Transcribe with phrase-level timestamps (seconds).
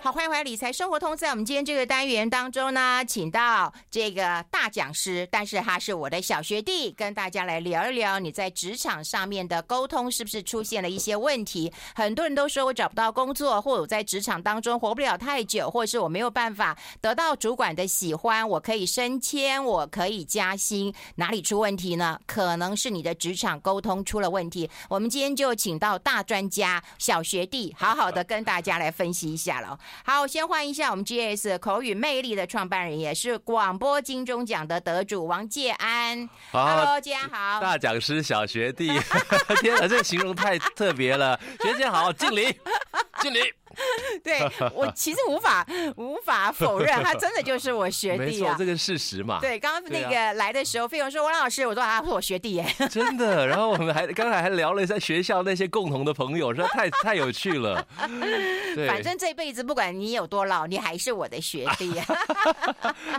[0.00, 1.12] 好，欢迎回来《理财生活通》。
[1.16, 11.72] 在我们今天这个单元当中呢，请到这个大讲师，但是他是我的小学弟，跟大家来聊一聊你在职场上面的沟通是不是出现了一些问题？
[11.96, 22.20] 很多人都说我找不到工作，或者我在职场当中活不了太久，或者是我没有办法得到主管的喜欢，我可以升迁，我可以加薪，哪里出问题呢？
[22.24, 24.70] 可能是你的职场沟通出了问题。
[24.88, 29.76] 我们今天就请到大专家小学弟，好好的跟大家来分析一下了。
[30.04, 36.28] 好，先欢迎一下我们 GS 口语魅力的创办人，也是广播金钟奖的得主王介安。
[36.50, 37.60] 好 Hello，介安好。
[37.60, 38.88] 大讲师小学弟，
[39.60, 41.38] 天哪，这个形容太特别了。
[41.62, 42.56] 学姐好，敬礼，
[43.20, 43.40] 敬礼。
[44.22, 44.40] 对，
[44.74, 49.38] 我其实无法无法否认，他真的就是我学弟啊，这个事实嘛。
[49.40, 52.66] 对，刚刚那个来的时候，费勇说王老师，我说啊，是我学弟耶。
[52.90, 57.86] 真的，然后我们还刚才还聊了一下学校那些共同的朋友，实在太太有趣了。
[58.74, 61.92] 对，反正这辈子不管你有多老，你还是我的学弟。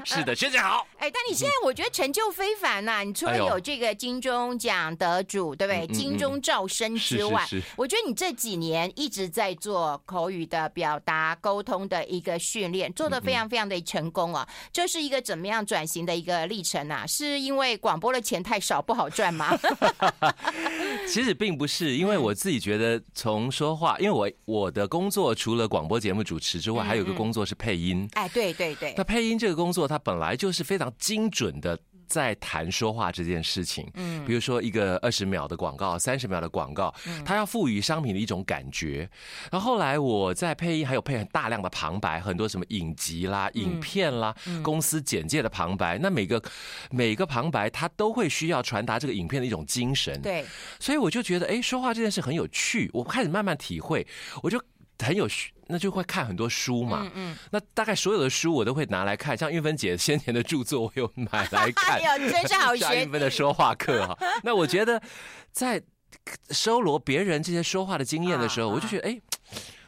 [0.04, 0.86] 是的，学姐好。
[0.98, 5.88] 哎，但你现在我觉得成就非凡呐，你除了有这个金钟奖得主，对不对？
[5.88, 14.48] 金钟罩生之外，我觉得你这几年一直在做口语的表达沟通的一个训练，做的非常非常的成功啊！
[14.74, 17.06] 这是一个怎么样转型的一个历程啊？
[17.08, 19.58] 是因为广播的钱太少不好赚吗？
[21.08, 28.10] 其实并不是，因为我自己觉得从说话，因为我我的工作除了广播节目主持之外，还有一个工作是配音。
[28.14, 31.80] 哎，对对对，那配音这个工作，它本来就是非常精准的。
[32.10, 36.94] 在谈说话这件事情，嗯，比如说一个二十秒的广告、三十秒的广告，
[37.24, 39.08] 它要赋予商品的一种感觉。
[39.52, 45.98] 然后后来我在配音，还有配很大量的旁白，很多什么影集啦、影片啦、公司简介的旁白。
[46.00, 46.42] 那每个
[46.90, 50.20] 每个旁白，它都会需要传达这个影片的一种精神。
[50.22, 50.44] 对，
[50.80, 52.90] 所以我就觉得，哎，说话这件事很有趣。
[52.94, 54.06] 我开始慢慢体会，
[54.42, 54.60] 我就。
[55.06, 57.04] 很有趣，那就会看很多书嘛。
[57.04, 57.38] 嗯嗯。
[57.52, 62.00] 那大概所有的书我都会拿来看，像玉芬姐先前的著作我有买来看。
[62.02, 63.04] 哎呦，真是好学。
[63.04, 64.18] 运芬的说话课哈。
[64.44, 65.02] 那我觉得
[65.52, 65.82] 在
[66.50, 69.22] 收罗别人这些说话的经验的时候， 我就觉得，哎，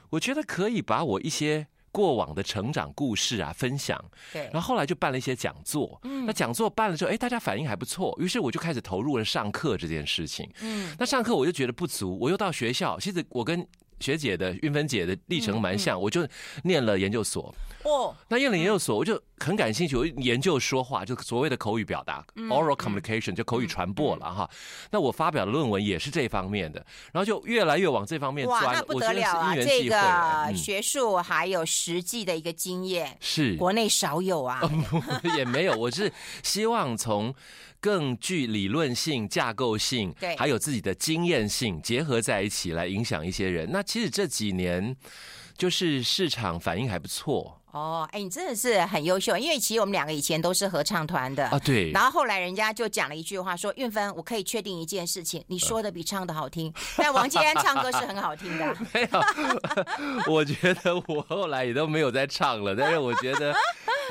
[0.09, 4.01] 我觉得可以把我一些过往的成长故事啊分享。
[4.31, 4.43] 对。
[4.53, 5.99] 然后后来就办了一些讲座。
[6.03, 6.25] 嗯。
[6.25, 10.49] 那讲座办了之后，哎，大家反应还不错，于是我就开始投入了上课这件事情。
[10.61, 10.95] 嗯。
[10.97, 13.67] 那上课我就觉得不足，我又到学校，其实我跟。
[14.01, 16.27] 学姐的运芬姐的历程蛮像，我就
[16.63, 17.53] 念了研究所。
[17.83, 24.49] 哦，那念了研究所，我就很感兴趣，我研究说话，就所谓的口语表达 （oral communication），就口语传播了哈。
[24.91, 28.63] 那我发表的论文也是这方面的，然后就越来越往这方面钻。
[28.63, 29.55] 哇，那不得了啊！
[29.55, 34.61] 这个学术还有实际的一个经验，是国内少有啊。
[35.35, 36.11] 也没有，我是
[36.43, 37.33] 希望从。
[37.83, 43.67] 更具理论性、架构性，对，还有自己的经验性结合在一起来影响一些人。
[43.71, 44.95] 那其实这几年
[45.57, 47.59] 就是市场反应还不错。
[47.71, 51.91] 哦，哎，你真的是很优秀，因为其实我们两个以前都是合唱团的啊，对。
[51.91, 58.75] 然后后来人家就讲了一句话，说：“韵芬，我可以确定一件事情，你说的比唱的好听。”但王建安唱歌是很好听的。
[58.93, 59.21] 没有，
[60.33, 63.55] 我觉得我后来也都没有在唱了，但是我觉得。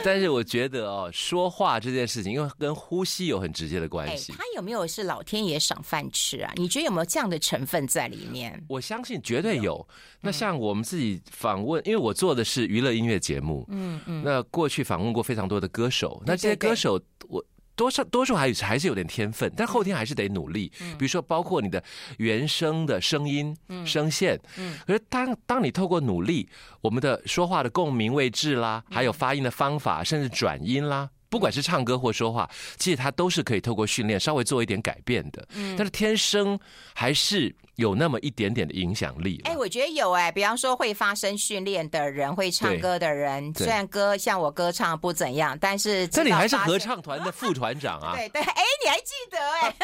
[0.03, 4.33] 但是我觉得哦，说话这件事情，因为跟呼吸有很直接的关系。
[4.33, 6.51] 他有没有是老天爷赏饭吃啊？
[6.57, 8.65] 你觉得有没有这样的成分在里面？
[8.67, 9.87] 我相信绝对有。
[10.23, 17.45] 那像我们自己访问，因为我做的是娱乐音乐节目，嗯嗯，那过去访问过非常多的歌手，那这些歌手我。
[17.77, 20.71] 多少多数还是还是有点天分，但后天还是得努力。
[20.99, 21.83] 比如说，包括你的
[22.19, 23.57] 原声的声音、
[23.87, 24.39] 声线。
[24.59, 26.47] 嗯，可是当当你透过努力，
[26.83, 35.49] 我们的说话的共鸣位置啦，还有发音的方法，甚至转音啦，不管是唱歌或说话，其实它都是可以透过训练稍微做一点改变的。
[35.55, 36.61] 嗯，但是天生
[36.93, 37.55] 还是。
[37.81, 39.41] 有那么一点点的影响力。
[39.45, 48.13] 哎，我觉得有哎，比方说会发声训练的人，会唱歌的人，虽然歌像我歌唱不怎样，但是这里还是合唱团的副团长啊。
[48.21, 49.75] 对对，哎，你还记得哎？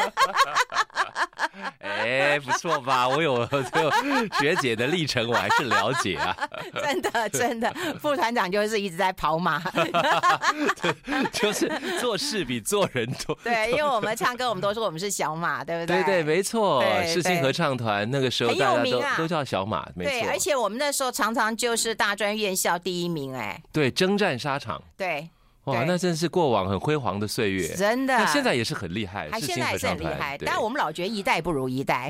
[2.37, 3.07] 哎，不错吧？
[3.07, 3.91] 我有 这个
[4.39, 6.35] 学姐的历程，我还是了解啊。
[6.83, 9.59] 真的真的，副团长就是一直在跑马。
[9.71, 10.91] 对，
[11.31, 11.67] 就是
[11.99, 13.35] 做事比做人多。
[13.43, 16.03] 对，因为我们唱歌，我们都说我们是小马，对不对？
[16.03, 17.86] 对对，没错，世新合唱团。
[18.05, 20.11] 那个时候大家都都叫小马，没错。
[20.11, 24.81] 对，而且我们那时候常常就是大专院校第一名，哎，对，征战沙场。
[24.95, 25.29] 对，
[25.67, 28.17] 哇，那真是过往很辉煌的岁月，真的。
[28.17, 30.37] 那现在也是很厉害，还现在也是很厉害。
[30.45, 32.09] 但我们老觉得一代不如一代，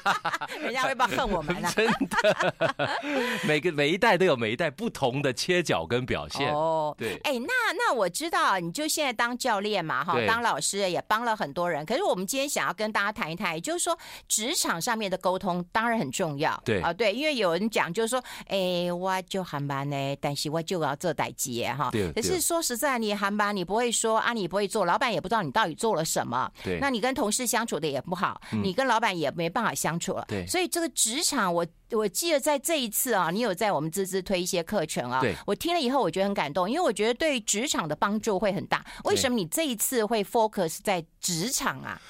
[0.58, 1.70] 人家会不会恨我们呢？
[1.76, 2.88] 真的，
[3.46, 6.50] 每个每一代都有每一代不同的切角跟表现。
[6.50, 7.20] 哦，对。
[7.24, 11.84] 哎，那那我知道，你就现在当教练嘛，哈，当老师也帮了很多人。
[11.84, 13.94] 可是我们今天想要跟大家谈一谈，也就是说
[14.26, 16.58] 职场上面的沟通当然很重要。
[16.64, 21.90] 对啊，对，因为有人讲就是说，哎，我就很忙呢，但是我就要做代接哈。
[21.92, 22.10] 对。
[22.12, 22.85] 可是说实在。
[22.86, 26.50] 在你航班，你不会说啊，你不会做，老板也不知道你到底做了什么。
[26.62, 30.24] 对，那你跟同事相处的也不好，嗯、你跟老板也没办法相处了。
[30.28, 35.20] 对，所以这个职场，我我记得在这一次啊，你有在我们滋滋推一些课程啊。
[35.20, 38.84] 对，我听了以后，我觉得很感动，因为我觉得对职场的帮助会很大。
[39.04, 42.00] 为什么你这一次会 focus 在职场啊？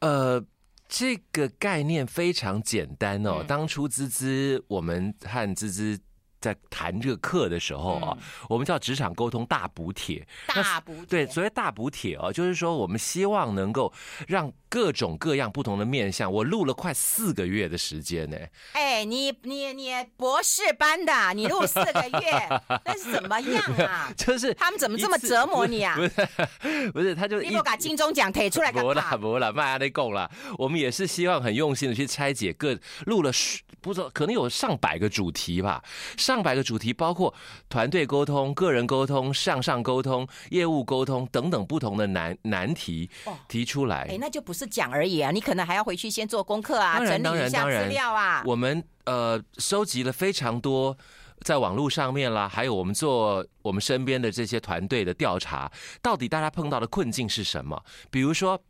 [0.00, 0.42] 呃，
[0.88, 3.36] 这个概念非常简单哦。
[3.40, 6.00] 嗯、当初滋滋，我们和滋滋。
[6.44, 8.18] 在谈这个课的时候啊，
[8.50, 10.26] 我们叫职场沟通大补帖。
[10.46, 13.90] 大补帖，对，所谓大补帖啊，就是说我们希望能够
[14.28, 16.30] 让各种各样不同的面向。
[16.30, 18.36] 我录了快四个月的时间呢。
[18.72, 22.48] 哎，你你你博士班的，你录四个月，
[22.84, 24.12] 那是怎么样啊？
[24.16, 25.96] 就是他们怎么这么折磨你啊？
[25.96, 28.92] 不是，不是，他就你不把金钟奖提出来干嘛？
[28.92, 30.30] 不了不了，卖阿内贡了。
[30.58, 32.76] 我们也是希望很用心的去拆解各
[33.06, 33.32] 录了，
[33.80, 35.82] 不知道可能有上百个主题吧。
[36.16, 37.32] 上上百个主题包括
[37.68, 43.08] 团队沟通、个人沟通、向上沟通、业务沟通等等不同的难难题
[43.46, 44.08] 提出来。
[44.10, 48.42] 哎，那就不是讲而已啊，你可能还要回去先做功课啊，整理一下资料啊。
[48.44, 50.98] 我们呃收集了非常多
[51.42, 55.70] 在网络上面啦，还有我们做我们身边的这些团队的调查，
[56.02, 57.80] 到底大家碰到的困境是什么？
[58.10, 58.60] 比如说，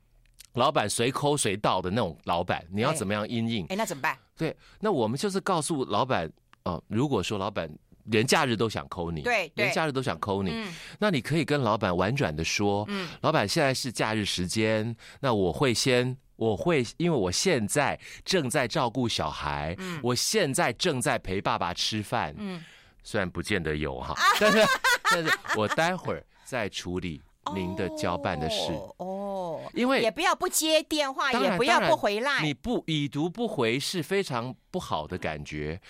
[0.53, 3.65] 老板随抠随到的那种老板，你要怎么样应应？
[3.71, 4.19] 哎，那怎么办？
[4.37, 6.31] 对，那我们就是告诉老板。
[6.65, 7.71] 哦，如果说老板
[8.05, 10.65] 连假日都想扣你，对，连假日都想扣你，
[10.99, 22.63] 那你可以跟老板婉转的说，嗯，老板现在是假日时间，那我会先，我会，因为我现在正在照顾小孩，嗯，我现在正在陪爸爸吃饭，嗯，
[23.03, 24.67] 虽然不见得有哈， 但是，
[25.05, 27.21] 但是我待会儿再处理
[27.53, 34.55] 您的交办的事，哦，因为也不要不接电话，也不要不回来，你不已读不回是非常。
[34.75, 35.81] 不好的感觉，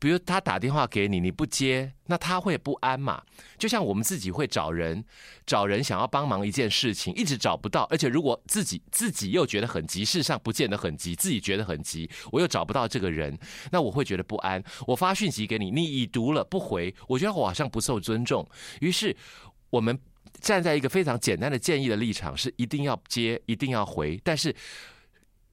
[0.00, 3.22] 比如他打电话给你，你不接，那他会不安嘛？
[3.56, 5.04] 就像我们自己会找人，
[5.46, 13.38] 找人想要帮忙一件事情，一直找不到，而且如果自己自己又觉得很急，事实上不见得很急，自己觉得很急，我又找不到这个人，
[13.70, 14.60] 那我会觉得不安。
[14.88, 18.44] 我发讯息给你，你已读了不回，我觉得我好像不受尊重。
[18.80, 19.16] 于是
[19.70, 19.96] 我们
[20.40, 24.54] 站在一个非常简单的建议的立场，是一定要接，一定要回，但是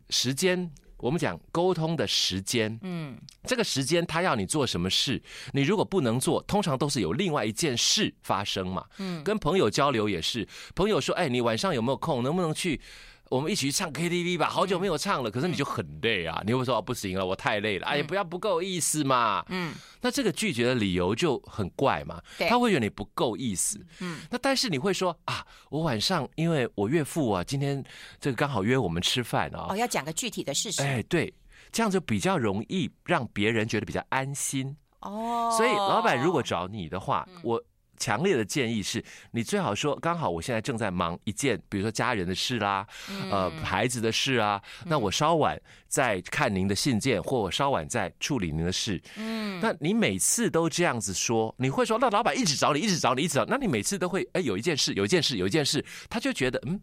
[0.10, 0.72] 时间。
[1.02, 5.22] 我们讲沟通的时间，嗯，这个时间他要你做什么事，
[5.54, 10.46] 你如果不能做，通常都是有另外一件事发生嘛，嗯，跟朋友交流也是，
[10.76, 12.82] 朋友说，哎，你晚上有没有空，能不能去？
[13.30, 27.84] 我们一起去唱 KTV 吧，好久没有唱了，可是你就很累啊，你会说不行了，我太累了，哎呀，不要不够意思嘛，嗯，那这个拒绝的理由就很怪嘛，他会觉得你不够意思，嗯，那但是你会说啊，我晚上因为我岳父啊，今天
[28.20, 31.32] 这个刚好约我们吃饭啊，哦，要讲个具体的事实，哎，对，
[31.72, 37.64] 这样就比较容易让别人觉得比较安心，哦，所以老板如果找你的话，我。
[38.00, 42.88] 强烈的建议是，你最好说，刚好我现在正在忙一件，比如说家人的事啦，
[43.30, 49.02] 呃，孩子的事啊，那我稍晚再看您的信件，或我稍晚再处理您的事。
[49.18, 56.80] 嗯，那你每次都这样子说，你会说，那老板一直找你，一直找你，一直找，那你每次都会，哎，有一件事，有一件事，有一件事，他就觉得，嗯，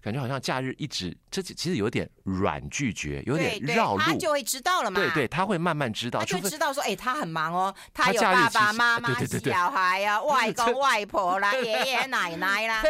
[0.00, 5.00] 感觉好像假日一直，这其实有点软拒绝，有点绕路，他就会知道了嘛。
[5.00, 12.82] 对对，他会慢慢知道，他就知道说，哎，他很忙哦，他有爸爸妈妈、小孩呀啊，外公外婆啦， 爷爷奶奶啦。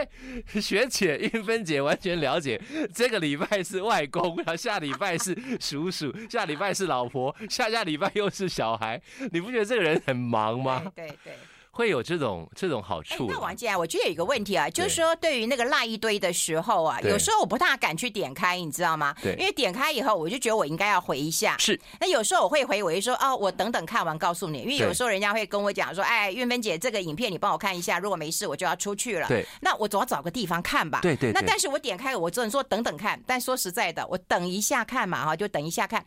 [0.61, 2.61] 学姐英芬姐完全了解，
[2.95, 9.01] 这个礼拜是外公，然后下礼拜是叔叔， 下礼拜是老婆，下下礼拜又是小孩。
[9.33, 10.83] 你不觉得这个人很忙吗？
[10.95, 11.17] 对对。
[11.25, 11.35] 对
[11.75, 13.27] 会有这种这种好处。
[13.29, 19.13] 那王姐啊，我觉得有一个问题啊，就是说对于那个赖一堆的时候啊，有时候我不大敢去点开，你知道吗？
[19.21, 19.35] 对。
[19.35, 21.59] 因为点开以后，我就觉得我应该要回一下。
[21.59, 21.79] 是。
[21.99, 24.61] 那有时候我会回，我就说哦，我等等看完告诉你。
[24.61, 29.27] 因为有时候人家会跟我讲说，哎，韵芬姐，这个影片你帮我看一下，如果没事我就要出去了。
[29.27, 29.45] 对。
[29.61, 31.01] 那我总要找个地方看吧。
[31.03, 31.33] 对对。
[31.33, 33.21] 那但是我点开，我只能说等等看。
[33.27, 36.05] 但说实在的，我等一下看嘛哈，就等一下看，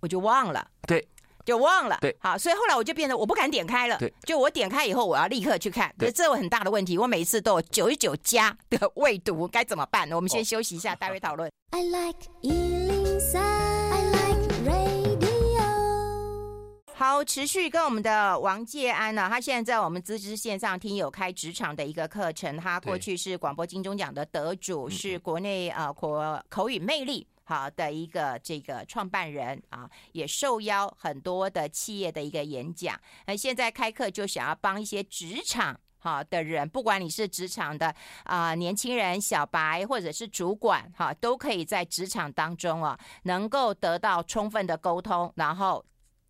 [0.00, 0.68] 我就忘了。
[0.86, 1.08] 对。
[1.48, 10.06] 就忘了，对，好，所以后来我就变得我不敢点开了，对，就我点开以后，我要立刻去看，对，这有很大的问题，我每次都有九十九加的未读，该怎么办？
[10.06, 10.14] 呢？
[10.14, 11.50] 我们先休息一下， 待会讨论。
[11.70, 12.18] I like
[16.94, 32.94] 好，持续跟我们的王介安呢，他现在在我们资质线上听友开职场的一个课程，他过去是广播金钟奖的得主，是国内呃口口语魅力好的一个这个创办人啊，也受邀很多的企业的一个演讲，
[33.26, 35.80] 那现在开课就想要帮一些职场。
[36.00, 37.88] 好的人，不管你是职场的
[38.22, 45.84] 啊、呃、年轻人、小白，或者是主管，哈，都可以在职场当中啊，能够得到充分的沟通，然后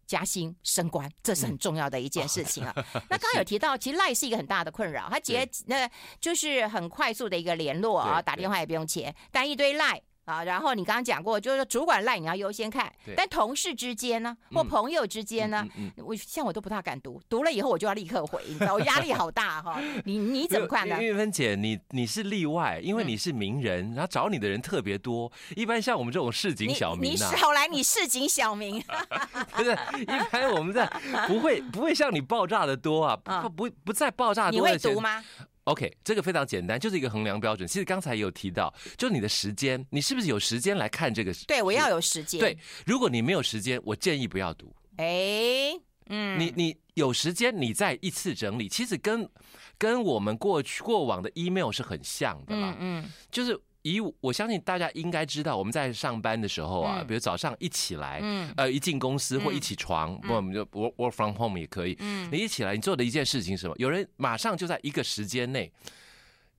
[0.07, 2.73] 加薪升官，这是很重要的一件事情啊。
[2.95, 5.87] 嗯、那刚刚有提到，其实赖是一个很大的困扰，他结那
[6.19, 10.01] 就是很快速的一个联络啊，打电话也不用钱，但一堆赖。
[10.29, 19.81] 啊，然后你刚刚讲过，就是主管赖你要优先看，但同事之间呢，或朋友之间呢，嗯嗯嗯、我像我都不大敢读，读了以后我就要立刻回，你知道，我压力好大哈。
[20.05, 21.03] 你你怎么看呢？
[21.03, 25.33] 玉芬姐，你你是例外，因为你是名人，然后找你的人特别多。
[25.57, 28.85] 一般像我们这种市井小民、啊，你少来，你市井小民。
[29.57, 30.87] 不是，一般我们在
[31.27, 34.53] 不会不会像你爆炸的多啊，不不不再爆炸多。
[34.53, 35.25] 你会读吗
[35.69, 37.69] ？OK，这个非常简单，就是一个衡量标准。
[37.69, 41.33] 其实刚才也有提到，就是你的时间，你是不是有时间来看这个？
[41.47, 42.41] 对，我要有时间。
[42.41, 42.57] 对，
[42.87, 44.75] 如果你没有时间，我建议不要读。
[44.97, 45.73] 哎，
[46.09, 49.29] 嗯，你你有时间，你再一次整理，其实跟
[49.77, 52.75] 跟我们过去过往的 email 是很像的啦。
[52.81, 53.59] 嗯，嗯，就是。
[53.83, 58.21] 以我相信大家应该知道，我们在上班的时候啊，比如早上一起来，
[58.57, 61.97] 呃，一进公司或一起床，不，我们就 work work from home 也可以。
[62.31, 63.75] 你一起来，你做的一件事情是什么？
[63.79, 65.73] 有人马上就在一个时间内，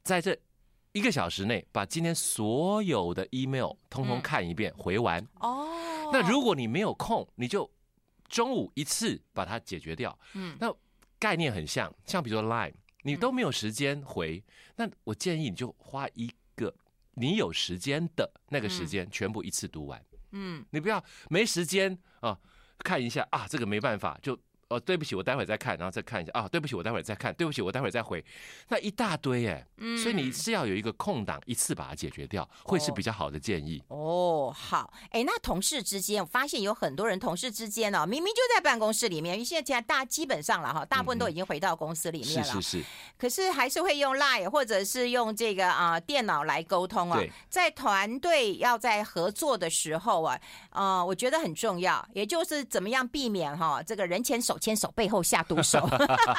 [0.02, 0.36] 在这
[0.94, 5.24] 一个小时内，把今天所有的 email 通通看一遍，回完。
[5.42, 5.68] 哦。
[6.12, 7.70] 那如果你没有空，你就
[8.28, 10.18] 中午一次把它解决掉。
[10.34, 10.58] 嗯。
[10.60, 10.74] 那
[11.20, 12.74] 概念很像，像比如说 Line，
[13.04, 14.44] 你都没有时间回，
[14.78, 16.32] 那我建议你就花一。
[17.20, 20.04] 你有时间的那个时间，全部一次读完。
[20.32, 22.40] 嗯，你不要没时间啊，
[22.80, 24.40] 看一下啊，这个没办法就。
[24.70, 26.48] 哦，对不起，我待会再看，然后再看一下啊。
[26.48, 27.34] 对不起，我待会再看。
[27.34, 28.24] 对不起，我待会再回。
[28.68, 33.82] 那一大堆哎，嗯，所以你是要有一个空档，一次把它解决掉，会是比较好的建议。
[33.88, 42.84] 哦，好，哎，那同事之间，我发现有很多人同事之间哦，明明就在办公室里面，因为现在大基本上了哈，大部分都已经回到公司里面了，是是是，
[43.18, 47.20] 可是还是会用 Line 或者是用这个啊电脑来沟通啊。
[47.50, 54.59] 在团队要在合作的时候啊，啊，我觉得很重要，也就是怎么样避免哈这个人前手。
[54.60, 55.80] 牵手背后下毒手，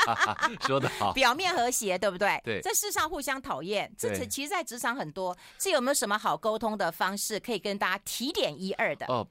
[0.66, 1.12] 说得好。
[1.20, 2.40] 表面和谐，对不对？
[2.44, 9.06] 对，在世上互相讨厌，这其实，在职场很多，这有没有什么好沟通的方式，可以跟大家提点一二的？
[9.06, 9.26] 哦，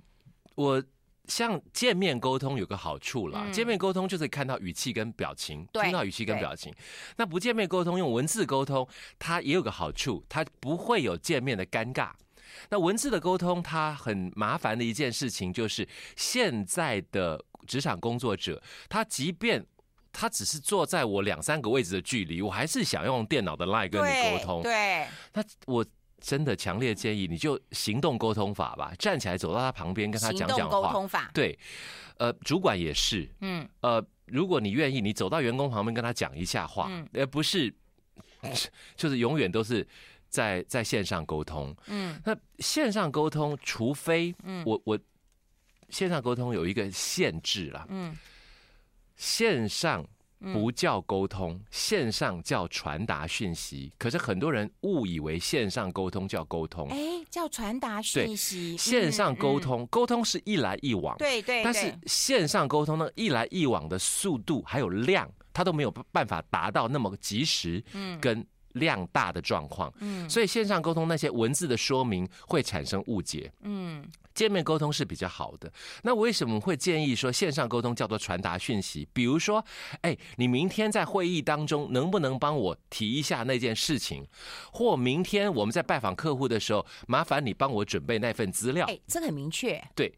[0.56, 0.84] 我
[1.28, 6.74] 像见面沟通有个好处啦，见面沟通就是看到语气跟表情，听到语气跟表情。
[7.16, 12.10] 那不见面沟通，用文字沟通，它也有个好处，它不会有见面的尴尬。
[12.70, 17.46] 那文字的沟通，它很麻烦的一件事情，就是现在的。
[17.70, 18.60] 职场工作者，
[18.90, 19.64] 他即便
[20.12, 24.64] 他只是坐在我两三个位置的距离，我还是想用电脑的 line 跟你沟通。
[24.64, 25.86] 对，那我
[26.20, 30.82] 真的强烈建议你就行动沟通法吧，站起来走到他旁边跟他讲讲话。
[30.82, 31.30] 沟通法。
[31.32, 31.58] 对，
[32.18, 37.72] 呃，主管也是，嗯，呃，如果你愿意，你走到员工旁边跟他讲一下话，而、嗯、不是
[38.98, 39.88] 就是永远都是
[40.28, 41.76] 在在线上沟通。
[41.86, 44.34] 嗯，那线上沟通，除非
[44.66, 45.00] 我我。
[45.90, 48.18] 线上沟通有一个限制啦，嗯，
[49.16, 50.06] 线上
[50.54, 53.92] 不叫沟通，线上叫传达讯息。
[53.98, 56.98] 可是很多人误以为线上沟通叫沟通，哎，
[57.30, 58.78] 叫传达讯息。
[58.78, 61.62] 线上沟通，沟通是一来一往，对对。
[61.64, 70.30] 但是线上沟通呢，一来一往的速度还有量，它都没有办法达到那么及时，嗯，跟量大的状况，嗯。
[70.30, 74.06] 所以线上沟通那些文字的说明会产生误解，嗯。
[74.36, 75.70] 见面沟通是比较好的。
[76.02, 79.06] 那为什么会建议说线上沟通叫做传达讯息？
[79.12, 79.62] 比如说，
[80.00, 84.26] 哎，你明天在会议当中能不能帮我提一下那件事情？
[84.72, 88.86] 或明天我们在拜访客户的时候，麻烦你帮我准备那份资料。
[88.86, 89.84] 哎，这个很明确。
[89.94, 90.10] 对，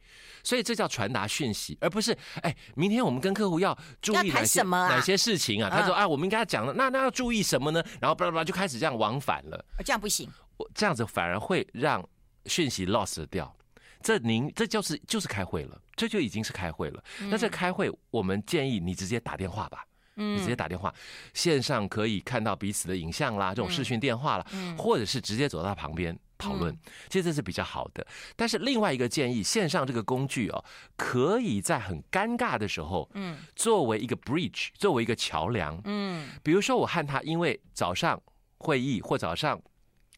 [0.44, 5.70] 所以这叫传达讯息，而不是哎，明天我们跟客户要注意哪些什么、啊、哪些事情啊？
[5.72, 7.84] 他说啊，我们应该讲了，那那要注意什么呢？
[8.00, 9.66] 然后巴拉巴拉就开始这样往返了。
[9.86, 12.08] 这样不行，我这样子反而会让
[12.46, 13.56] 讯息 lost 掉。
[14.04, 17.04] 这您这就是就是开会了，这就已经是开会了。
[17.30, 20.92] 那这开会，我们建议你直接打电话吧，嗯，你直接打电话，
[21.36, 24.46] 线上可以看到彼此的影像啦，这种视讯电话啦，
[24.76, 26.76] 或者是直接走到旁边讨论，
[27.10, 28.04] 其实这是比较好的。
[28.36, 30.66] 但是另外一个建议，线上这个工具哦，
[30.98, 38.20] 可以在很尴尬的时候，嗯，作为一个 bridge，作为一个桥梁，嗯，比如说我和他因为早上
[38.62, 39.60] 会议或早上。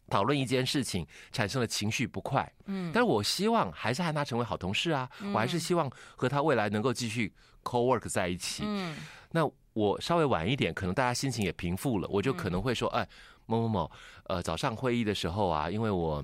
[0.09, 7.33] 讨论一件事情产生了情绪不快，嗯，但是我希望还是和他成为好同事啊，我还是希望和他未来能够继续
[7.63, 8.97] co-work 在一起，嗯，
[9.31, 13.07] 那我稍微晚一点，可能大家心情也平复了，我就可能会说，哎，
[13.45, 13.91] 某某某，
[14.25, 16.23] 呃，早上会议的时候啊，因为我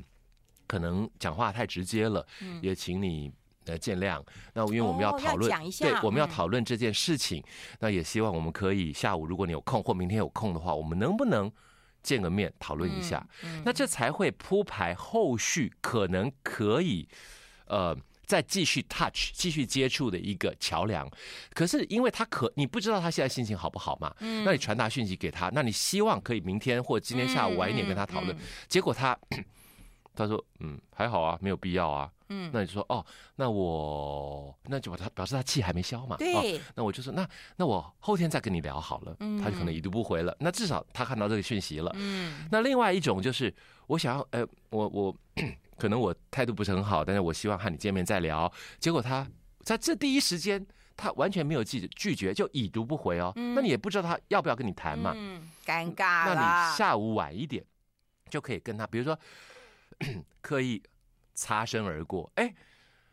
[0.67, 2.23] 可能讲话太直接了，
[2.61, 3.31] 也请你
[3.65, 4.21] 呃见谅。
[4.53, 5.49] 那因为我们要讨论，
[5.79, 7.41] 对，我们要讨论这件事情，
[7.79, 11.49] 那也希望我们可以下午如果你有空或明天有空的话，我们能不能？
[12.01, 13.25] 见个面讨论一下，
[13.63, 17.07] 那这才会铺排后续可能可以，
[17.65, 21.09] 呃，再继续 touch 继续接触的一个桥梁。
[21.53, 24.13] 可是因为他可你不知道他现在心情好不好嘛，
[24.45, 28.35] 那你传达讯息给他，那你希望可以明天或今天下午晚一点跟他讨论，
[28.67, 29.17] 结果他
[30.15, 32.11] 他说嗯还好啊，没有必要啊。
[32.29, 33.05] 嗯，那你就说哦，
[33.35, 36.15] 那我那就把他表示他气还没消嘛。
[36.17, 39.15] 对、哦，那我就说那那我后天再跟你聊好了。
[39.19, 40.35] 嗯，他就可能已读不回了。
[40.39, 41.91] 那至少他看到这个讯息了。
[41.95, 43.53] 嗯，那另外一种就是
[43.87, 45.15] 我想要，呃，我我
[45.77, 48.51] 可能我态度不是很好，但是我希望和你见面再聊。
[48.79, 49.27] 结果他
[49.61, 50.63] 在这第一时间
[50.95, 53.33] 他完全没有拒拒绝，就已读不回哦。
[53.37, 55.13] 嗯，那你也不知道他要不要跟你谈嘛。
[55.15, 56.25] 嗯，尴尬。
[56.25, 57.65] 那你下午晚一点
[58.29, 59.17] 就可以跟他，比如说
[60.41, 60.79] 刻意。
[61.39, 62.53] 擦身而过，哎，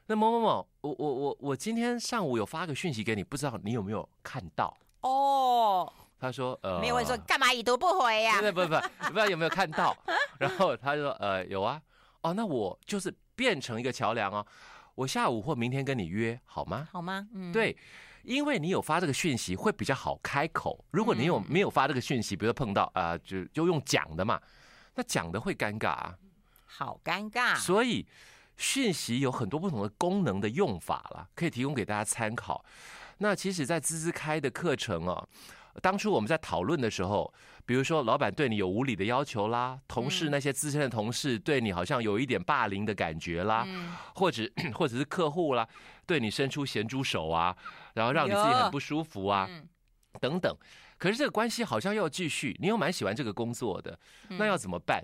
[0.06, 4.76] 那某某某，我我我我今天上午有发个讯息给你，不知道你有没有看到？
[5.02, 8.42] 哦，他说呃，没有问说干嘛已读不回呀？
[8.42, 8.74] 不不不，
[9.06, 9.96] 不知道有没有看到？
[10.40, 11.80] 然后他就说呃有啊，
[12.22, 14.44] 哦，那我就是变成一个桥梁哦，
[14.96, 16.88] 我下午或明天跟你约好吗？
[16.90, 17.28] 好吗？
[17.32, 17.76] 嗯，对，
[18.24, 24.40] 因为你有发这个讯息会比较好开口，如果你有没有发这个讯息，比如说碰到啊，就就用讲的嘛，
[24.96, 26.18] 那讲的会尴尬啊。
[26.76, 28.06] 好尴尬，所以
[28.58, 32.62] 讯息有很多不同的功能的用法了，可以提供给大家参考。
[33.18, 35.26] 那其实，在滋滋开的课程哦，
[35.80, 37.32] 当初我们在讨论的时候，
[37.64, 43.66] 比如说老板对你有无理的要求啦，同事那些资深的同事对你好像有一点霸凌的感觉啦，
[44.14, 45.66] 或者 或者是客户啦，
[46.04, 47.56] 对你伸出咸猪手啊，
[47.94, 49.48] 然后让你自己很不舒服啊，
[50.20, 50.54] 等等。
[50.98, 55.02] 可是这个关系好像又要继续，你又蛮喜欢这个工作的，那要怎么办？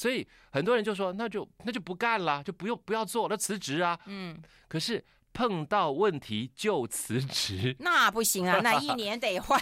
[0.00, 4.00] 所以很多人就说，那就那就不干了，就不用不要做，那辞职啊。
[4.06, 4.40] 嗯。
[4.66, 5.04] 可是
[5.34, 9.60] 碰到问题就辞职，那不行啊， 那一年得换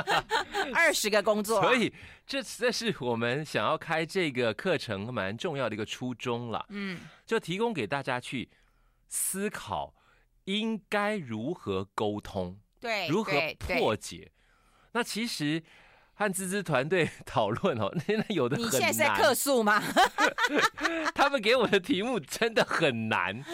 [0.72, 1.66] 二十个工作啊。
[1.66, 1.92] 所以
[2.26, 6.64] 这这是我们想要开这个课程蛮重要的一个初衷了。
[6.70, 6.98] 嗯。
[7.26, 8.48] 就提供给大家去
[9.10, 9.92] 思考
[10.44, 14.32] 应该如何沟通，对，如何破解。
[14.92, 15.62] 那其实。
[16.16, 18.72] 和芝芝团队 讨论哦，现在有的很难。
[18.72, 19.82] 你现在是在客诉吗？
[21.14, 23.44] 他们给我的题目真的很难。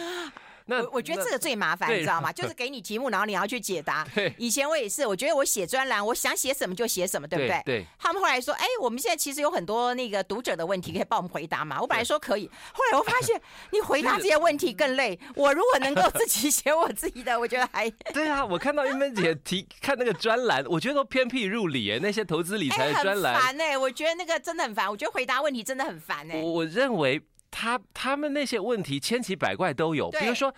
[0.65, 2.31] 那我，我觉得这个最麻烦，你知道吗？
[2.33, 4.05] 就是给你题目，然后你要去解答。
[4.15, 7.61] 对，以前我也是，我觉得我写专栏，我想写什么就写什么，对不对？
[7.65, 7.85] 对。
[7.99, 11.81] 他们后来说，哎，我们现在其实有很多那个读者的问题可以帮我们回答嘛。
[11.81, 13.39] 我本来说可以，后来我发现
[13.71, 15.19] 你回答这些问题更累。
[15.35, 17.89] 我如果能够自己写我自己的，我觉得还。
[18.13, 23.39] 对啊，我看到英芬姐提看那个专栏，我觉得都偏僻入理哎，那些投资理财的专栏。
[23.39, 24.89] 烦哎，我觉得那个真的很烦。
[24.89, 26.41] 我觉得回答问题真的很烦哎。
[26.41, 27.21] 我认为。
[27.55, 30.51] 他他们那些问题千奇百怪都有，比如说，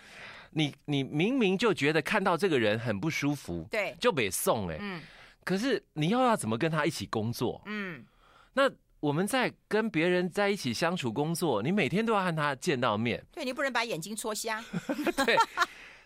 [0.52, 5.02] 你你明明就觉得看到这个人很不舒服，对，就北送哎，嗯，
[5.44, 7.62] 可是你又要怎么跟他一起工作？
[7.66, 8.06] 嗯，
[8.54, 14.64] 那我们在跟别人在一起相处工作，你每天都要和他见到面，对，你不能把眼睛戳瞎，
[15.26, 15.36] 对，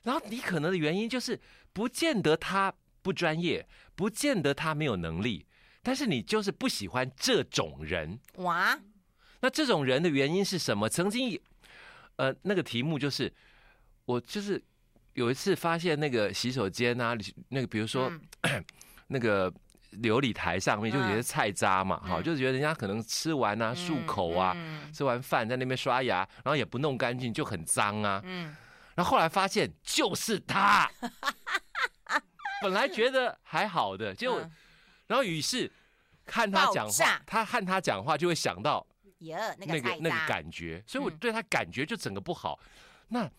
[0.02, 1.40] 然后你可能的原因就是
[1.72, 2.74] 不见得他
[3.04, 5.46] 不专业，不见得他没有能力，
[5.84, 8.80] 但是你就是不喜欢这种人，哇。
[9.42, 10.90] 那这种人的原因是什么？
[10.90, 11.40] 曾经，
[12.18, 13.32] 呃，那个题目就是，
[14.06, 14.62] 我就是
[15.14, 17.16] 有一次发现那个洗手间啊，
[17.48, 18.66] 那个比如说、嗯、
[19.08, 19.50] 那个
[20.02, 28.54] 琉璃台上面就有些菜渣嘛，哈、嗯，就是觉得人家可能吃完啊漱口啊，嗯、吃完饭在那边刷牙，然后也不弄干净就很脏啊，嗯，
[28.96, 30.92] 然后后来发现就是他，
[32.62, 34.38] 本来觉得还好的，就
[35.08, 35.72] 然后于是
[36.26, 38.86] 看他讲话，他和他讲话就会想到。
[39.20, 42.60] Yeah, 那个那个那个感觉，所以我对他感觉就整个不好。
[42.64, 42.70] 嗯、
[43.10, 43.32] 那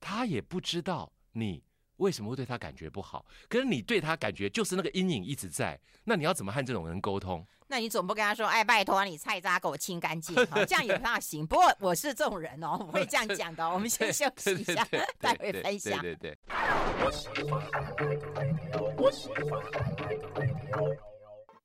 [0.00, 1.62] 他也不知道你
[1.96, 5.78] 为什么会对他感觉不好，可是你对他感觉就是那个阴影一直在。
[6.04, 7.46] 那你要怎么和这种人沟通？
[7.70, 10.34] 那你总不跟他说：“哎，拜托你菜渣给我清干净。
[10.66, 11.46] ”这样也那行。
[11.46, 13.68] 不过我是这种人哦， 我会这样讲的。
[13.68, 14.82] 我们先休息一下，
[15.20, 16.00] 待会分享。
[16.00, 16.38] 对对对。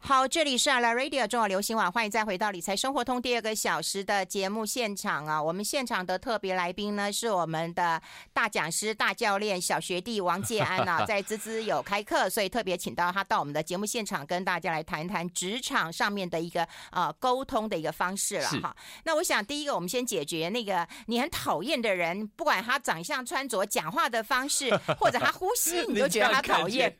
[0.06, 5.42] 好，这里是 La Radio 中广流行网，欢迎再回到理财生活通第二个小时的节目现场啊！
[5.42, 8.02] 我们现场的特别来宾呢，是我们的
[8.34, 18.76] 大讲师、大教练、小学弟王建安啊， 在滋滋有开课，所以特别请到他到我们的节目现场，跟大家来谈一谈职场上面的一个呃沟通的一个方式了哈。
[19.06, 26.94] 那我想第一个，我们先解决那个你很讨厌的人，不管他长相、穿着、讲话的方式， 或者他呼吸，你都觉得他讨厌，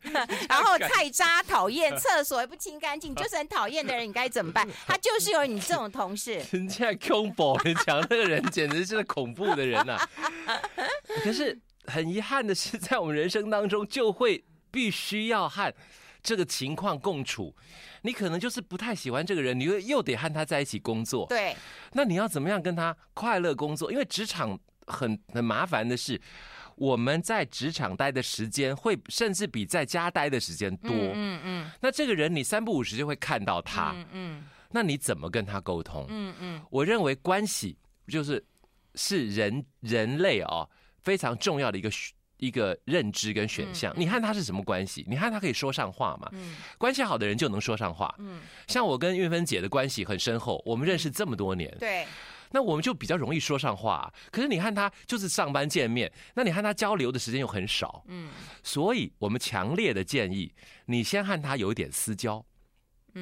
[0.48, 2.93] 然后菜渣讨厌，厕所也不清干。
[3.00, 4.68] 就是很讨厌的人，你该怎么办？
[4.88, 6.42] 他就是有你这种同事。
[6.52, 10.62] 人家恐怖，你讲那个人简直是恐怖的人呐、啊。
[11.24, 15.74] 可是很遗憾的是，在我们人生当中，就会必须要和
[16.22, 17.56] 这个情况共处。
[18.02, 21.26] 你可能就是不太喜欢这个人，你又又得和他在一起工作。
[21.28, 21.56] 对，
[21.94, 23.92] 那你要怎么样跟他快乐工作？
[23.92, 26.20] 因为职场很很麻烦的是。
[26.76, 30.92] 我们在职场待的时间会甚至比在家待的时间多。
[30.92, 31.72] 嗯嗯。
[31.82, 33.92] 那这个人你三不五时就会看到他。
[33.96, 34.44] 嗯嗯。
[34.72, 36.06] 那你怎么跟他沟通？
[36.10, 36.62] 嗯嗯。
[36.70, 38.44] 我认为关系就是
[38.96, 40.70] 是人人类哦
[41.04, 41.92] 非常重要的一个
[42.38, 43.94] 一个认知跟选项。
[43.96, 45.06] 你看他是什么关系？
[45.08, 46.28] 你看他可以说上话嘛？
[46.34, 46.56] 嗯。
[46.78, 48.14] 关系好的人就能说上话。
[48.18, 48.42] 嗯。
[48.68, 51.76] 像我跟玉芬姐的关系很深厚，我们认识这么多年。
[51.80, 52.08] 对。
[52.54, 58.30] 那我们就比较容易说上话，可是你和他就是上班见面，那你和他交流的时间又很少，嗯，
[58.62, 60.54] 所以我们强烈的建议
[60.86, 62.46] 你先和他有一点私交，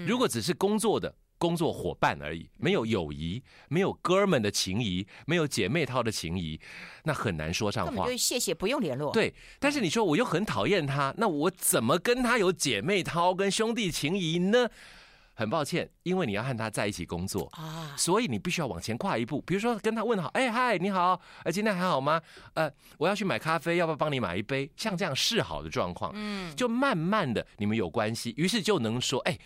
[0.05, 6.59] 如果只是工作的工作伙伴而已，没有友谊，没有哥们的情谊，没有姐妹淘的情谊，
[7.05, 8.05] 那很难说上话。
[8.05, 9.11] 对，谢谢，不用联络。
[9.11, 14.69] 对，但是你说我又很讨厌他，那我怎么跟他有姐妹淘跟兄弟情谊呢？
[15.33, 19.41] 很抱歉，因为你要和他在一起工作啊，所以你必须要往前跨一步。
[19.41, 22.21] 比如说跟他问好，哎嗨，你好，哎今天还好吗？
[22.53, 24.69] 呃，我要去买咖啡，要不要帮你买一杯？
[24.75, 29.37] 像这样示好的状况，嗯，就慢慢的你们有关系，于是就能说，哎，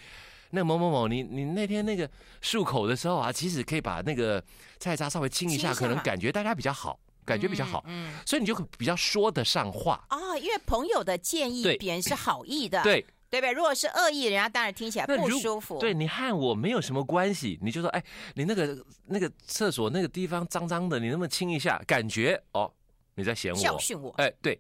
[0.50, 2.10] 那某某某，你你那天那个
[2.42, 4.44] 漱口的时候啊，其实可以把那个
[4.80, 13.06] 菜渣稍微清一下，可能感觉大家比较好，感觉比较好，嗯，所以你就比较说得上话啊，因为朋友的建议，别人是好意的，对。
[13.36, 13.52] 对不对？
[13.52, 15.78] 如果是恶意，人家当然听起来不舒服。
[15.78, 18.02] 对，你和我没有什么关系，你就说，哎，
[18.36, 21.82] 你那个那个厕所那个地方脏脏的，你能不能清一下？
[21.86, 22.72] 感觉哦，
[23.16, 24.12] 你在嫌我，教训我。
[24.12, 24.58] 哎，对，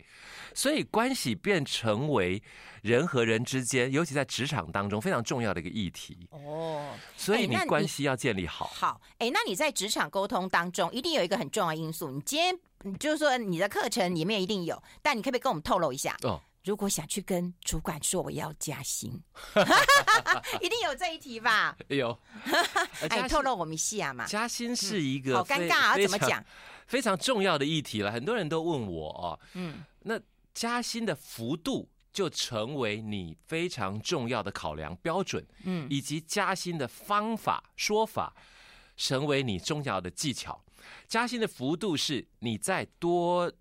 [0.53, 2.41] 所以关系变成为
[2.81, 6.27] 人和人之间，尤其在职场当中非常重要的一个议题。
[6.31, 8.65] 哦，所以你关系要建立好。
[8.65, 12.11] 好，哎，那你在职场沟通当中，一定有一个很重要因素。
[12.11, 16.17] 你今天就是说你的课程里面一定有，但你可不可以跟我们透露一下？
[16.23, 16.41] 哦。
[16.65, 19.21] 如果想去跟主管说我要加薪，
[20.59, 21.77] 一定有这一题吧？
[21.89, 22.19] 有，
[23.07, 24.25] 哎，透露我们戏啊嘛。
[24.25, 26.43] 加薪是一个、嗯、好尴尬啊，怎么讲？
[26.87, 29.39] 非常重要的议题了，很多人都问我哦。
[29.53, 30.19] 嗯，那
[30.55, 38.35] 加薪的幅度就成为你非常重要的考量标准，嗯，以及加薪的方法说法
[38.97, 40.63] 成为你重要的技巧。
[41.07, 43.51] 加薪的幅度是你再多。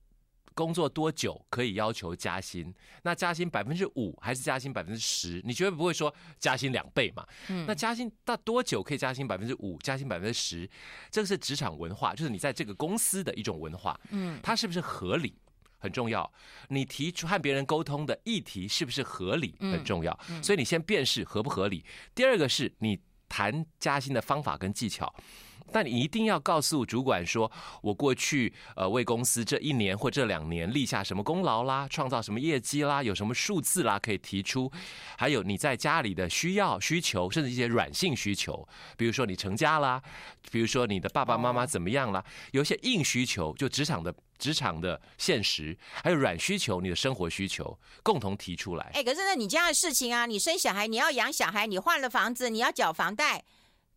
[0.54, 2.72] 工作多久可以要求加薪？
[3.02, 5.42] 那加薪百分之五还是加薪百分之十？
[5.44, 7.26] 你绝对不会说加薪两倍嘛？
[7.48, 9.76] 嗯，那加薪到多久可以加薪百分之五？
[9.82, 10.68] 加薪百分之十？
[11.10, 13.98] 这个是职场文化，就是你在这个公司的一种文化。
[14.10, 15.34] 嗯，它是不是合理
[15.78, 16.32] 很重要？
[16.68, 20.18] 你提出和别人沟通的议题是不是合理很重要？
[20.42, 21.84] 所以你先辨识合不合理。
[22.14, 25.12] 第二个是你谈加薪的方法跟技巧。
[25.72, 27.50] 但你一定要告诉主管说，
[27.82, 34.70] 我过去呃为公司这一年或这两年立下什么功劳啦，创造什么业绩啦，有什么数字啦可以提出，
[35.18, 40.00] 还有你在家里的需要需求，甚至一些软性需求，比如说你成家啦，
[40.50, 48.90] 比如说你的爸爸妈妈怎么样啦，有一些硬需求，就职场的职场的现实，还有软需求，你的生活需求，共同提出来。
[48.94, 53.42] 哎，可是那你家的事情啊，你生小孩，你要养小孩，你换了房子，你要缴房贷。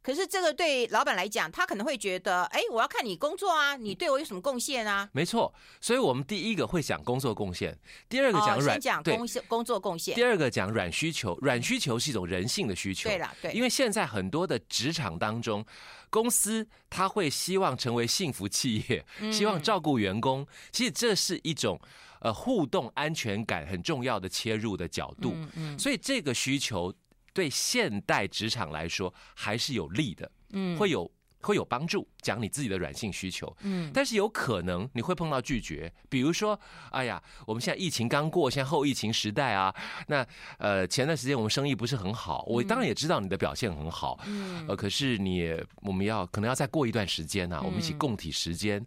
[0.08, 5.10] 可是这个对老板来讲，他可能会觉得，哎，我要看你工作啊，你对我有什么贡献啊？
[5.12, 13.10] 没错，所以我们第一个会讲工作贡献，第二个讲软，先讲工工作贡献，第二个讲软需求，软需求是一种人性的需求。
[13.10, 15.66] 对了，对，因为现在很多的职场当中，
[16.10, 21.78] 公司他会希望成为幸福企业，希望照顾员工，其实这是一种
[22.22, 25.34] 呃互动安全感很重要的切入的角度。
[25.36, 26.94] 嗯嗯，所以这个需求。
[27.38, 32.08] 对现代职场来说还是有利的，嗯，会有会有帮助。
[32.20, 39.72] 讲你自己的软性需求，嗯，但是有可能你会碰到拒绝，比如说，哎呀，我们现在疫情刚过，现在后疫情时代啊，
[40.08, 40.26] 那
[40.58, 48.84] 呃前段时间我们生意不是很好，我当然也知道你的表现很好，嗯，呃，可是你我们要可能要再过一段时间啊，我们一起共体时间，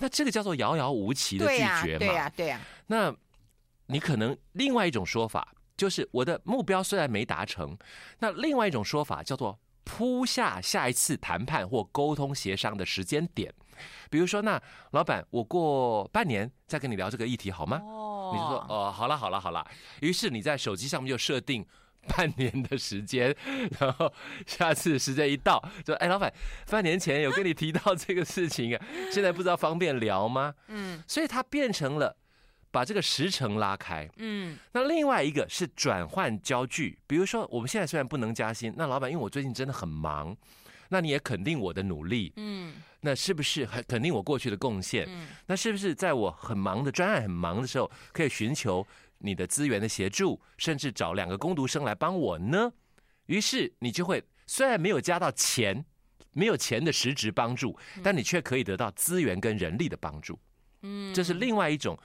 [0.00, 3.16] 那这个叫做遥遥无期的拒绝嘛，对呀，对呀，那
[3.86, 5.48] 你可能另外一种说法。
[5.76, 7.76] 就是我的目标虽然没达成，
[8.18, 13.52] 那另外一种说法叫做铺下下一次谈判或沟通协商的时间点。
[14.08, 17.80] 比如说，那老板，我过半年再跟你聊这个议题好吗？
[17.82, 19.66] 哦，你就说，哦，好了，好了，好了。
[20.00, 21.66] 于是你在手机上面就设定
[22.06, 23.34] 半年的时间，
[23.80, 24.12] 然后
[24.46, 26.32] 下次时间一到，就哎，老板，
[26.70, 30.54] 半年前有跟你提到这个事情啊，现在不知道方便聊吗？
[30.68, 32.16] 嗯，所以它变成了
[32.74, 34.10] 把这个时程拉开。
[34.16, 40.36] 嗯，那另外一个是转换焦距，比如说我们现在虽然不能加薪，那老板，因为我最近真的很忙。
[40.88, 45.06] 那你也肯定我的努力，嗯，那是不是很肯定我过去的贡献？
[45.08, 48.86] 嗯，那是不是在我很忙的专案很忙的时候，可以寻求
[49.18, 52.72] 你的资源的协助，甚至找两个工读生来帮我呢？
[53.26, 55.84] 于是你就会虽然没有加到钱，
[56.32, 60.38] 没有钱的实质帮助，但你却可以得到资源跟人力的帮助。
[60.82, 61.98] 嗯，这是另外一种，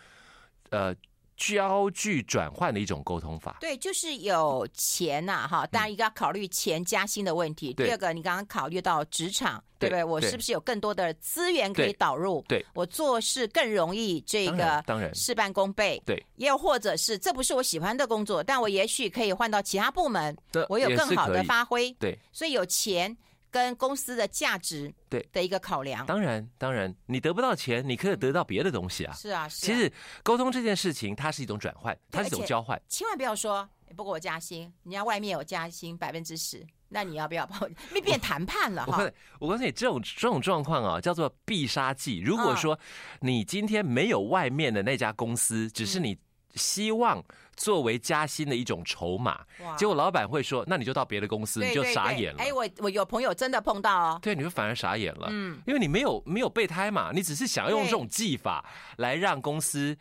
[0.72, 0.96] 呃。
[1.42, 7.74] 焦距转换的一种沟通法，对，就是有钱呐，哈，当然一个要考虑钱加薪的问题。
[7.74, 10.04] 第二个，你刚刚考虑到职场，对不对？
[10.04, 12.44] 我是不是有更多的资源可以导入？
[12.50, 16.04] 对，我做事更容易，这个当然事半功倍。
[16.06, 20.36] 对，也有或者是这不是我喜欢的工作，但我也许可以换到其他部门，
[20.68, 21.90] 我有更好的发挥。
[21.94, 23.16] 对，所以有钱。
[23.52, 29.14] 跟公司的价值对的一个考量，当然当然，你得不到钱，你可以得到别的东西啊。
[29.14, 29.60] 是啊，是啊。
[29.66, 29.92] 其实
[30.24, 32.80] 沟通这件事情，它是一种转换，它是一种交换。
[32.88, 37.50] 千万不要说不给我加薪，人家外面有加薪百分之十，那你要不要？
[37.94, 39.10] 没变谈判了哈。
[39.40, 42.20] 我告诉你，这种这种状况啊，叫做必杀技。
[42.20, 42.80] 如果说
[43.22, 46.18] 你今天没有外面的那家公司，只是你。
[46.56, 47.24] 希望
[47.56, 49.46] 作为加薪的一种筹码，
[49.78, 58.66] 结果老板会说：“那你就到别的公司，你就傻眼了。”哎，我我有朋友真的碰到哦，对，你就反而傻眼了，嗯，因为你没有没有备胎嘛，你只是想要用这种技法
[58.98, 59.96] 来让公司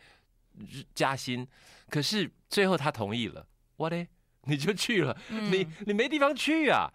[0.95, 1.47] 加薪，
[1.89, 4.07] 可是最后他同意了，我嘞，
[4.45, 6.89] 你就去了，你你没地方去啊，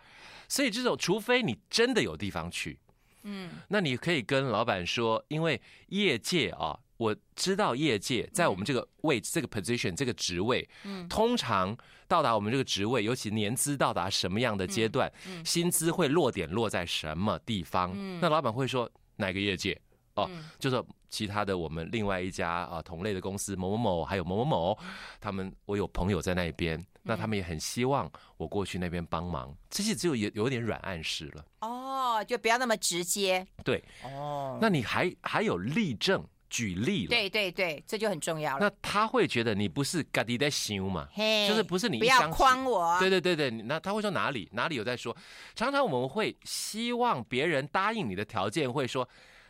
[0.48, 2.80] 所以这种除非你真的有地方去，
[3.22, 6.80] 嗯，那你可以跟老板说，因为业界啊。
[6.96, 11.76] 我知道业界在我们这个位置、这个 position、这个职位，嗯通常
[12.06, 15.12] 到达我们这个职位，尤其年资到达什么样的阶段，
[15.44, 17.92] 薪资会落点落在什么地方？
[18.20, 19.80] 那老板会说哪个业界？
[20.14, 20.30] 哦，
[20.60, 20.80] 就是
[21.10, 24.78] 其他的我们另外一家啊同类的公司某某某，还有某某某，
[25.20, 29.52] 他们我有朋友在那边，那他们也很希望我过去那边帮忙。
[29.68, 31.44] 这些只有有有点软暗示了。
[31.62, 33.44] 哦，就不要那么直接。
[33.64, 33.82] 对。
[34.04, 34.56] 哦。
[34.62, 36.24] 那你还还有例证？
[36.54, 38.60] 举例了，对对对，这就很重要了。
[38.60, 42.96] 那他会觉得你不是家己在修嘛，hey, 就是不是你一不要框我。
[43.00, 45.16] 对对对对，那他会说哪里哪里有在说？
[45.56, 49.08] 常常我们会希望别人答应你的条件，会说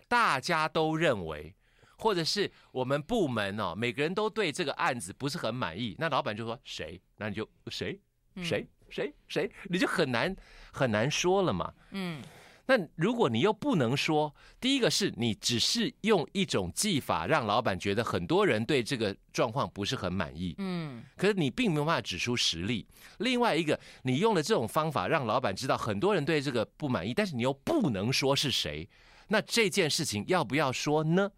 [0.08, 1.54] 大家都认为，
[1.98, 5.94] 或者是我们部门哦，每个人都对这个案子不是很满意。
[5.98, 6.98] 那老板就说谁？
[7.18, 8.00] 那你就谁
[8.42, 10.34] 谁谁谁，你就很难
[10.72, 11.70] 很难说了嘛。
[11.90, 12.22] 嗯。
[12.66, 22.86] 那如果你又不能说，第一个是你只是用一种技法让老板觉得很多人对这个状况不是很满意，嗯，可是你并没有办法指出实例。
[23.18, 28.88] 另外一个，你用了这种方法让老板知道很多人对这个不满意，但是你又不能说是谁，
[29.28, 31.30] 那这件事情要不要说呢？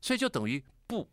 [0.00, 1.06] 所以就等于不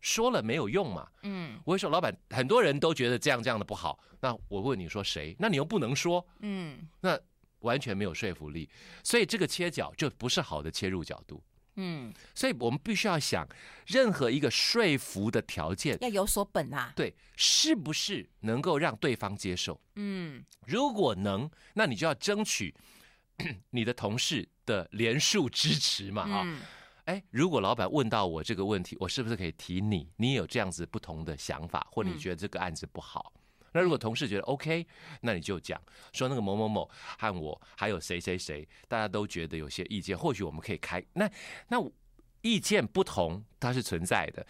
[0.00, 5.36] 说了没有用嘛，嗯，我会说老板很多人都觉得这样这样的不好，那我问你说谁？
[5.38, 7.16] 那你又不能说，嗯，那。
[7.64, 8.68] 完全没有说服力，
[9.02, 11.42] 所以这个切角就不是好的切入角度。
[11.76, 13.44] 嗯，所以我们必须要想，
[13.86, 16.92] 任何一个说服的条件要有所本啊。
[16.94, 19.80] 对，是不是能够让对方接受？
[19.96, 22.72] 嗯，如果能，那你就要争取
[23.70, 26.22] 你的同事的连数支持嘛。
[26.22, 26.62] 啊，
[27.06, 30.08] 哎，如果老板问到我这个问题，我是不是可以提你？
[30.18, 33.32] 你有这样子不同的想法，或你觉得这个案子不好？
[33.74, 34.86] 那如果同事觉得 OK，
[35.20, 35.80] 那你就讲
[36.12, 41.04] 说那个某某某和我还有谁谁谁，大家都觉得有些意见，或许我们可以开。
[41.12, 41.28] 那
[41.68, 41.84] 那
[42.40, 44.46] 意见不同，它是存在的。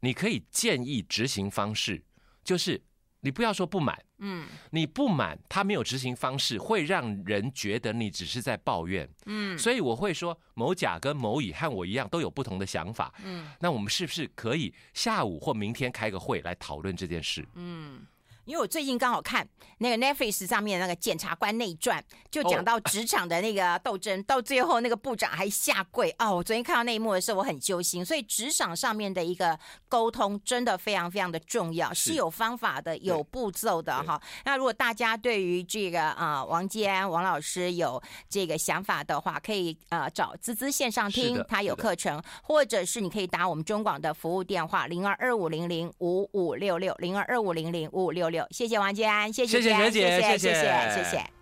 [0.00, 2.02] 你可以建议执行方式，
[2.42, 2.82] 就是
[3.20, 9.58] 你不要说不满，嗯，你不满他没有执行方式，会让人觉得你只是在抱怨，嗯。
[9.58, 13.50] 所以我会说某甲跟某乙和我一样都有不同的想法，嗯。
[13.60, 17.46] 那我们是不是可以下午或明天开个会来讨论这件事？
[17.54, 18.06] 嗯。
[18.44, 19.46] 因为我最近刚好看
[19.78, 26.36] 那个 Netflix 上面那个《检察官内传》，就讲到职场的那个斗争，到最后那个部长还下跪哦。
[26.36, 28.04] 我昨天看到那一幕的时候，我很揪心。
[28.04, 34.20] 所以职场上面的一个沟通真的非常非常的重要，是有方法的，有步骤的哈。
[34.44, 50.20] 那如果大家对于这个啊王基安王老师有这个想法的话，可以呃找滋滋线上听，他有课程，或者是你可以打我们中广的服务电话零二二五零零五五六六零二二五零零五五六谢谢王建安谢谢建安谢谢。
[50.20, 50.54] 谢谢
[50.94, 51.34] 谢谢。